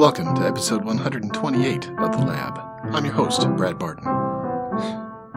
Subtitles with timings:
[0.00, 2.58] Welcome to episode 128 of The Lab.
[2.84, 4.06] I'm your host, Brad Barton.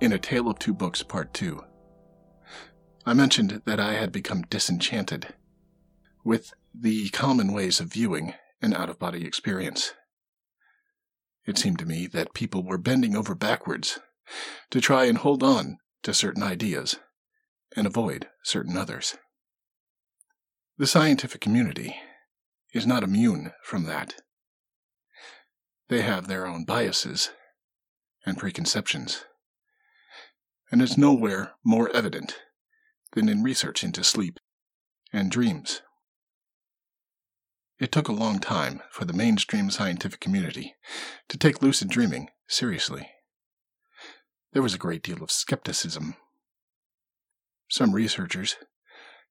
[0.00, 1.62] in A Tale of Two Books Part 2,
[3.06, 5.34] I mentioned that I had become disenchanted
[6.24, 9.94] with the common ways of viewing an out of body experience.
[11.46, 14.00] It seemed to me that people were bending over backwards
[14.70, 16.96] to try and hold on to certain ideas
[17.76, 19.16] and avoid certain others.
[20.78, 21.96] The scientific community
[22.74, 24.20] is not immune from that.
[25.88, 27.30] They have their own biases
[28.26, 29.24] and preconceptions,
[30.70, 32.36] and it's nowhere more evident
[33.12, 34.40] than in research into sleep
[35.12, 35.80] and dreams.
[37.78, 40.76] It took a long time for the mainstream scientific community
[41.28, 43.10] to take lucid dreaming seriously.
[44.52, 46.16] There was a great deal of skepticism.
[47.68, 48.56] Some researchers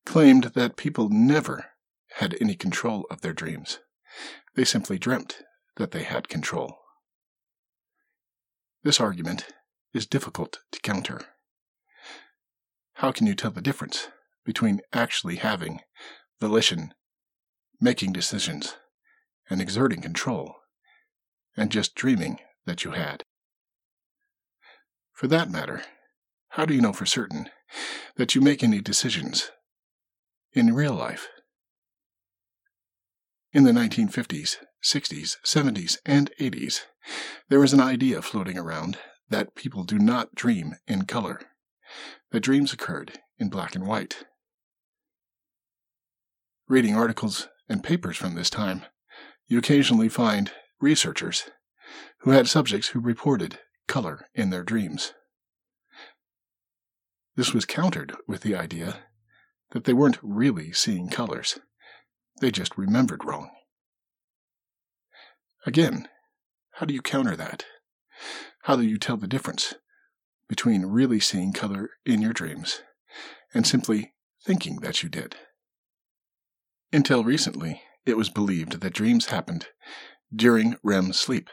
[0.06, 1.72] claimed that people never
[2.18, 3.80] had any control of their dreams.
[4.54, 5.42] They simply dreamt
[5.78, 6.78] that they had control.
[8.84, 9.48] This argument
[9.94, 11.22] is difficult to counter.
[12.94, 14.10] How can you tell the difference
[14.46, 15.82] between actually having
[16.40, 16.94] volition
[17.80, 18.76] making decisions,
[19.50, 20.56] and exerting control,
[21.56, 23.24] and just dreaming that you had.
[25.14, 25.84] For that matter,
[26.50, 27.50] how do you know for certain
[28.18, 29.52] that you make any decisions
[30.54, 31.28] in real life?
[33.52, 36.82] In the 1950s, 60s, 70s, and 80s,
[37.50, 38.98] there was an idea floating around
[39.30, 41.42] that people do not dream in color,
[42.32, 44.26] that dreams occurred in black and white.
[46.68, 48.84] Reading articles and papers from this time,
[49.48, 51.50] you occasionally find researchers
[52.20, 55.14] who had subjects who reported color in their dreams.
[57.36, 59.04] This was countered with the idea
[59.72, 61.60] that they weren't really seeing colors,
[62.40, 63.50] they just remembered wrong.
[65.66, 66.08] Again,
[66.74, 67.66] how do you counter that?
[68.64, 69.76] How do you tell the difference
[70.48, 72.82] between really seeing color in your dreams
[73.54, 74.14] and simply
[74.44, 75.36] thinking that you did?
[76.96, 79.68] Until recently, it was believed that dreams happened
[80.34, 81.50] during REM sleep.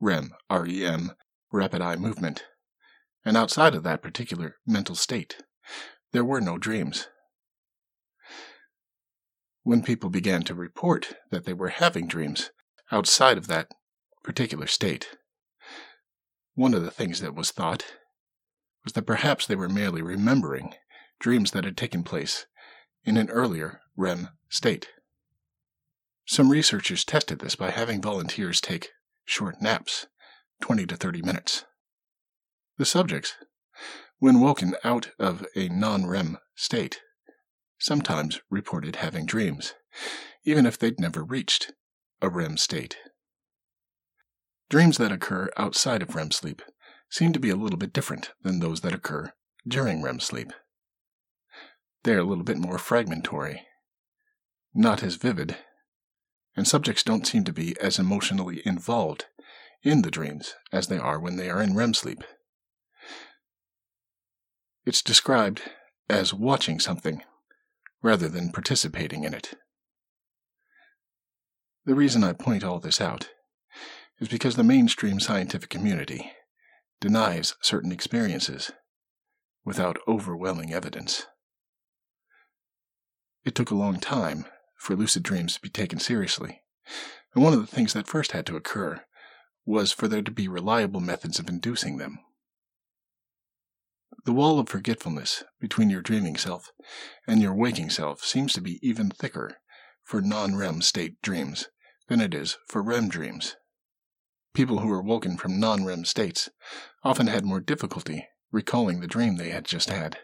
[0.00, 1.12] REM, R-E-M,
[1.52, 2.44] rapid eye movement.
[3.26, 5.42] And outside of that particular mental state,
[6.12, 7.08] there were no dreams.
[9.64, 12.50] When people began to report that they were having dreams
[12.90, 13.68] outside of that
[14.22, 15.10] particular state,
[16.54, 17.84] one of the things that was thought
[18.82, 20.72] was that perhaps they were merely remembering
[21.20, 22.46] dreams that had taken place
[23.04, 24.88] in an earlier REM state.
[26.26, 28.90] Some researchers tested this by having volunteers take
[29.24, 30.06] short naps,
[30.62, 31.64] 20 to 30 minutes.
[32.78, 33.34] The subjects,
[34.20, 37.00] when woken out of a non REM state,
[37.78, 39.74] sometimes reported having dreams,
[40.44, 41.72] even if they'd never reached
[42.22, 42.96] a REM state.
[44.70, 46.62] Dreams that occur outside of REM sleep
[47.10, 49.32] seem to be a little bit different than those that occur
[49.66, 50.52] during REM sleep.
[52.04, 53.66] They're a little bit more fragmentary
[54.74, 55.56] not as vivid,
[56.56, 59.26] and subjects don't seem to be as emotionally involved
[59.82, 62.24] in the dreams as they are when they are in REM sleep.
[64.84, 65.62] It's described
[66.08, 67.22] as watching something
[68.02, 69.54] rather than participating in it.
[71.86, 73.28] The reason I point all this out
[74.20, 76.32] is because the mainstream scientific community
[77.00, 78.72] denies certain experiences
[79.64, 81.26] without overwhelming evidence.
[83.44, 84.46] It took a long time
[84.84, 86.60] for lucid dreams to be taken seriously.
[87.34, 89.00] And one of the things that first had to occur
[89.64, 92.18] was for there to be reliable methods of inducing them.
[94.26, 96.70] The wall of forgetfulness between your dreaming self
[97.26, 99.56] and your waking self seems to be even thicker
[100.02, 101.68] for non REM state dreams
[102.08, 103.56] than it is for REM dreams.
[104.52, 106.50] People who were woken from non REM states
[107.02, 110.18] often had more difficulty recalling the dream they had just had,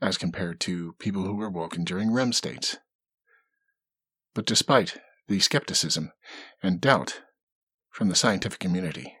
[0.00, 2.78] as compared to people who were woken during REM states.
[4.34, 4.98] But despite
[5.28, 6.12] the skepticism
[6.62, 7.22] and doubt
[7.90, 9.16] from the scientific community,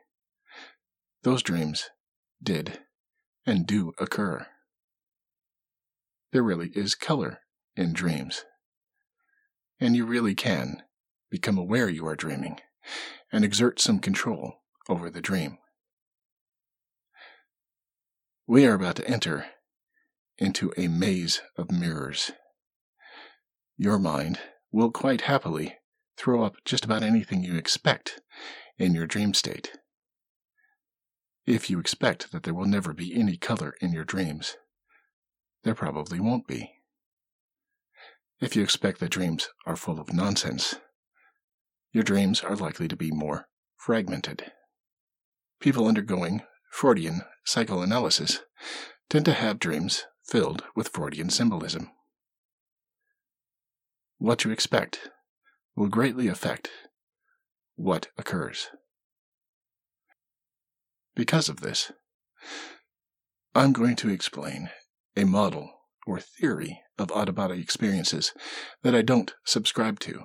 [1.22, 1.90] those dreams
[2.42, 2.80] did
[3.46, 4.46] and do occur.
[6.32, 7.40] There really is color
[7.76, 8.44] in dreams.
[9.80, 10.82] And you really can
[11.30, 12.60] become aware you are dreaming
[13.32, 15.58] and exert some control over the dream.
[18.46, 19.46] We are about to enter
[20.38, 22.32] into a maze of mirrors.
[23.76, 24.38] Your mind
[24.74, 25.76] will quite happily
[26.16, 28.20] throw up just about anything you expect
[28.76, 29.70] in your dream state.
[31.46, 34.56] If you expect that there will never be any color in your dreams,
[35.62, 36.72] there probably won't be.
[38.40, 40.74] If you expect that dreams are full of nonsense,
[41.92, 44.50] your dreams are likely to be more fragmented.
[45.60, 46.42] People undergoing
[46.72, 48.40] Freudian psychoanalysis
[49.08, 51.90] tend to have dreams filled with Freudian symbolism.
[54.24, 55.10] What you expect
[55.76, 56.70] will greatly affect
[57.74, 58.68] what occurs.
[61.14, 61.92] Because of this,
[63.54, 64.70] I'm going to explain
[65.14, 65.70] a model
[66.06, 68.32] or theory of out of body experiences
[68.82, 70.22] that I don't subscribe to.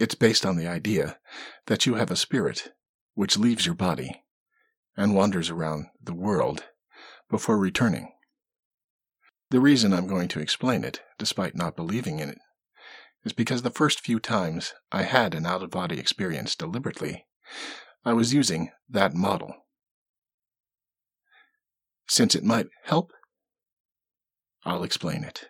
[0.00, 1.20] It's based on the idea
[1.66, 2.72] that you have a spirit
[3.14, 4.24] which leaves your body
[4.96, 6.64] and wanders around the world
[7.30, 8.10] before returning.
[9.50, 12.38] The reason I'm going to explain it, despite not believing in it,
[13.24, 17.24] is because the first few times I had an out of body experience deliberately,
[18.04, 19.54] I was using that model.
[22.08, 23.12] Since it might help,
[24.64, 25.46] I'll explain it.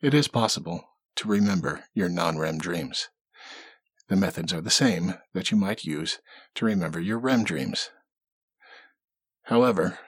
[0.00, 0.84] It is possible
[1.16, 3.08] to remember your non REM dreams.
[4.08, 6.18] The methods are the same that you might use
[6.54, 7.90] to remember your REM dreams.
[9.44, 9.98] However,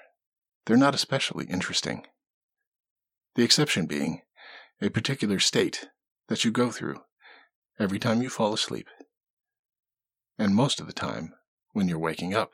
[0.64, 2.06] they're not especially interesting.
[3.34, 4.22] The exception being
[4.80, 5.88] a particular state
[6.28, 7.00] that you go through
[7.78, 8.88] every time you fall asleep,
[10.38, 11.32] and most of the time
[11.72, 12.52] when you're waking up.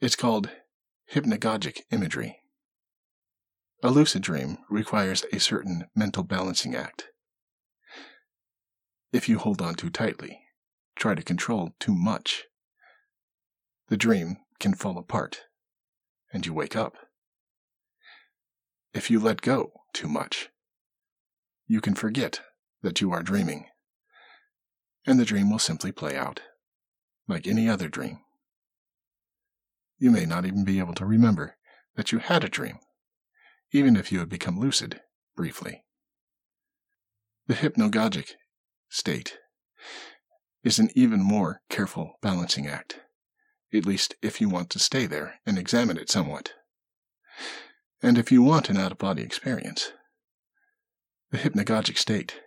[0.00, 0.50] It's called
[1.12, 2.38] hypnagogic imagery.
[3.82, 7.08] A lucid dream requires a certain mental balancing act.
[9.12, 10.40] If you hold on too tightly,
[10.96, 12.44] try to control too much,
[13.88, 15.42] the dream can fall apart
[16.32, 16.96] and you wake up.
[19.02, 20.48] If you let go too much,
[21.66, 22.40] you can forget
[22.82, 23.66] that you are dreaming,
[25.04, 26.40] and the dream will simply play out
[27.26, 28.20] like any other dream.
[29.98, 31.56] You may not even be able to remember
[31.96, 32.78] that you had a dream
[33.72, 35.00] even if you had become lucid
[35.34, 35.82] briefly.
[37.48, 38.34] The hypnagogic
[38.88, 39.36] state
[40.62, 43.00] is an even more careful balancing act,
[43.74, 46.52] at least if you want to stay there and examine it somewhat.
[48.02, 49.92] And if you want an out of body experience,
[51.30, 52.40] the hypnagogic state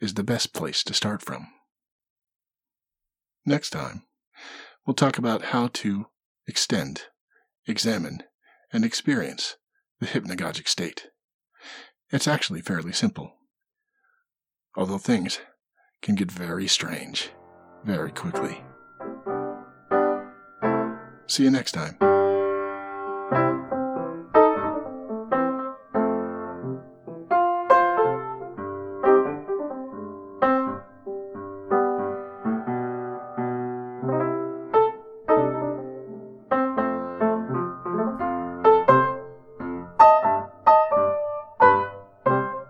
[0.00, 1.46] is the best place to start from.
[3.46, 4.02] Next time,
[4.84, 6.06] we'll talk about how to
[6.46, 7.02] extend,
[7.66, 8.24] examine,
[8.72, 9.56] and experience
[10.00, 11.06] the hypnagogic state.
[12.10, 13.32] It's actually fairly simple,
[14.76, 15.40] although things
[16.02, 17.30] can get very strange
[17.84, 18.62] very quickly.
[21.26, 22.13] See you next time.